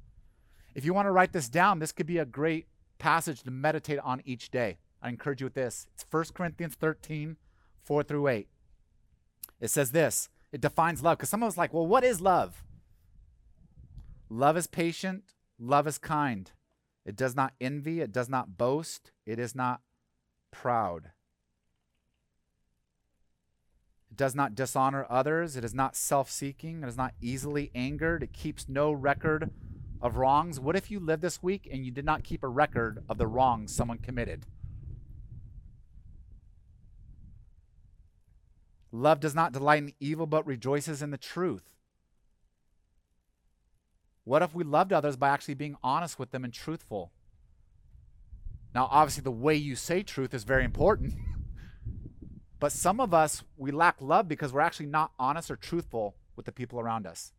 [0.77, 2.67] If you want to write this down, this could be a great
[2.99, 4.77] passage to meditate on each day.
[5.01, 5.87] I encourage you with this.
[5.95, 7.39] It's 1 Corinthians 13,
[7.83, 8.49] 4 through 8.
[9.59, 12.63] It says this it defines love because some of us like, well, what is love?
[14.29, 16.53] Love is patient, love is kind.
[17.07, 19.81] It does not envy, it does not boast, it is not
[20.51, 21.13] proud.
[24.11, 28.23] It does not dishonor others, it is not self seeking, it is not easily angered,
[28.23, 29.51] it keeps no record
[30.01, 30.61] of wrongs.
[30.61, 33.27] What if you lived this week and you did not keep a record of the
[33.27, 34.47] wrongs someone committed?
[38.93, 41.75] Love does not delight in evil, but rejoices in the truth.
[44.25, 47.13] What if we loved others by actually being honest with them and truthful?
[48.75, 51.15] Now, obviously, the way you say truth is very important.
[52.61, 56.47] but some of us, we lack love because we're actually not honest or truthful with
[56.47, 57.33] the people around us.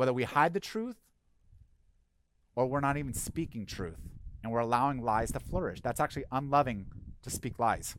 [0.00, 0.96] Whether we hide the truth
[2.56, 4.00] or we're not even speaking truth
[4.42, 5.82] and we're allowing lies to flourish.
[5.82, 6.86] That's actually unloving
[7.20, 7.94] to speak lies.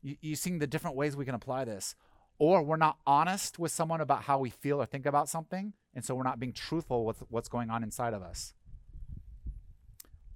[0.00, 1.94] You, you seeing the different ways we can apply this
[2.38, 6.02] or we're not honest with someone about how we feel or think about something, and
[6.02, 8.54] so we're not being truthful with what's going on inside of us.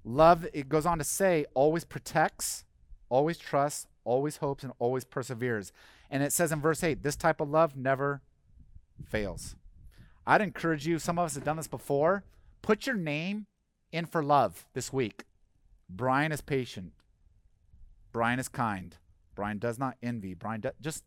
[0.04, 2.66] Love, it goes on to say, always protects,
[3.08, 5.72] always trusts, always hopes, and always perseveres.
[6.10, 8.20] And it says in verse 8, this type of love never
[9.04, 9.56] fails.
[10.26, 12.24] I'd encourage you, some of us have done this before,
[12.62, 13.46] put your name
[13.92, 15.24] in for love this week.
[15.88, 16.92] Brian is patient.
[18.12, 18.96] Brian is kind.
[19.34, 20.34] Brian does not envy.
[20.34, 21.04] Brian does, just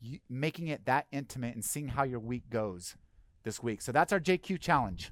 [0.00, 2.96] you, making it that intimate and seeing how your week goes
[3.42, 3.82] this week.
[3.82, 5.10] So that's our JQ challenge.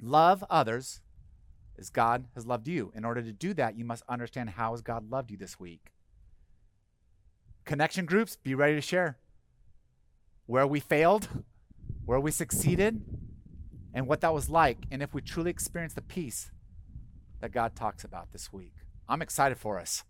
[0.00, 1.00] Love others
[1.78, 2.92] as God has loved you.
[2.94, 5.92] In order to do that, you must understand how has God loved you this week.
[7.64, 9.18] Connection groups, be ready to share
[10.46, 11.28] where we failed,
[12.04, 13.02] where we succeeded,
[13.92, 16.50] and what that was like, and if we truly experienced the peace
[17.40, 18.72] that God talks about this week.
[19.08, 20.04] I'm excited for us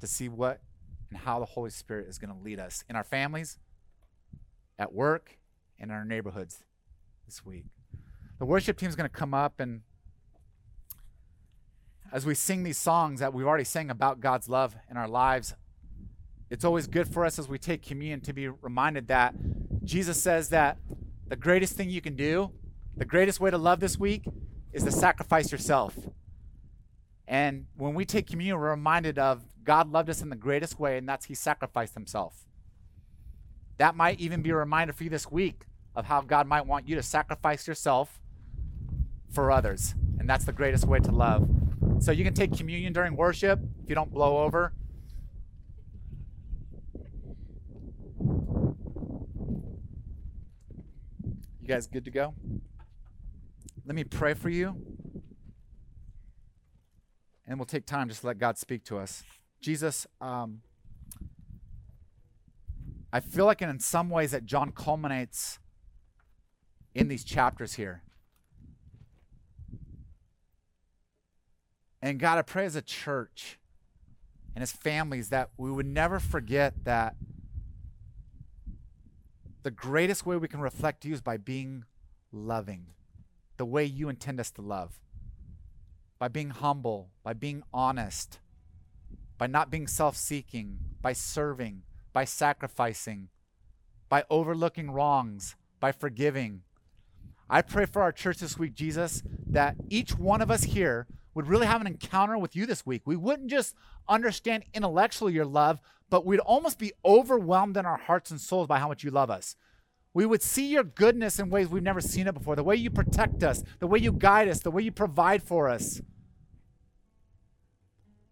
[0.00, 0.60] to see what
[1.10, 3.58] and how the Holy Spirit is going to lead us in our families,
[4.78, 5.38] at work,
[5.78, 6.64] and in our neighborhoods
[7.24, 7.64] this week.
[8.38, 9.82] The worship team is going to come up and
[12.12, 15.54] as we sing these songs that we've already sang about God's love in our lives,
[16.50, 19.34] it's always good for us as we take communion to be reminded that
[19.84, 20.78] Jesus says that
[21.26, 22.52] the greatest thing you can do,
[22.96, 24.24] the greatest way to love this week,
[24.72, 25.96] is to sacrifice yourself.
[27.26, 30.96] And when we take communion, we're reminded of God loved us in the greatest way,
[30.96, 32.46] and that's He sacrificed Himself.
[33.78, 36.88] That might even be a reminder for you this week of how God might want
[36.88, 38.20] you to sacrifice yourself
[39.32, 39.94] for others.
[40.18, 41.48] And that's the greatest way to love.
[41.98, 44.72] So you can take communion during worship if you don't blow over.
[51.66, 52.32] You guys good to go?
[53.84, 54.80] Let me pray for you.
[57.44, 59.24] And we'll take time just to let God speak to us.
[59.60, 60.60] Jesus, um,
[63.12, 65.58] I feel like in some ways that John culminates
[66.94, 68.04] in these chapters here.
[72.00, 73.58] And God, I pray as a church
[74.54, 77.16] and as families that we would never forget that
[79.66, 81.84] the greatest way we can reflect you is by being
[82.30, 82.86] loving,
[83.56, 85.00] the way you intend us to love,
[86.20, 88.38] by being humble, by being honest,
[89.38, 93.28] by not being self seeking, by serving, by sacrificing,
[94.08, 96.62] by overlooking wrongs, by forgiving.
[97.50, 101.48] I pray for our church this week, Jesus, that each one of us here would
[101.48, 103.02] really have an encounter with you this week.
[103.04, 103.74] We wouldn't just
[104.08, 108.78] understand intellectually your love, but we'd almost be overwhelmed in our hearts and souls by
[108.78, 109.54] how much you love us.
[110.14, 112.88] We would see your goodness in ways we've never seen it before, the way you
[112.88, 116.00] protect us, the way you guide us, the way you provide for us.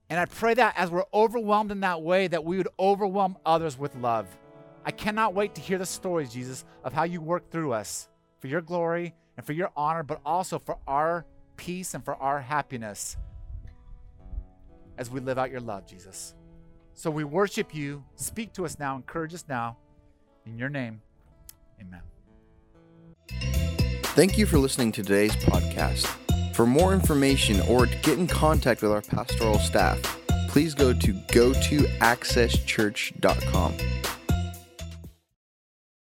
[0.09, 3.79] And I pray that as we're overwhelmed in that way, that we would overwhelm others
[3.79, 4.35] with love.
[4.87, 8.47] I cannot wait to hear the stories, Jesus, of how you work through us for
[8.47, 11.27] your glory and for your honor, but also for our
[11.57, 13.17] peace and for our happiness
[14.99, 16.35] as we live out your love, Jesus.
[16.93, 18.05] So we worship you.
[18.17, 18.97] Speak to us now.
[18.97, 19.77] Encourage us now.
[20.47, 21.01] In your name,
[21.81, 22.03] amen.
[24.15, 26.07] Thank you for listening to today's podcast.
[26.55, 30.01] For more information or to get in contact with our pastoral staff,
[30.49, 33.75] please go to go to accesschurch.com.